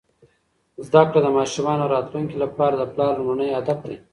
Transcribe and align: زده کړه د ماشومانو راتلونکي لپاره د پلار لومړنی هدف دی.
زده 0.87 1.01
کړه 1.09 1.19
د 1.23 1.27
ماشومانو 1.37 1.91
راتلونکي 1.95 2.35
لپاره 2.43 2.73
د 2.77 2.83
پلار 2.93 3.11
لومړنی 3.17 3.49
هدف 3.57 3.79
دی. 3.87 3.97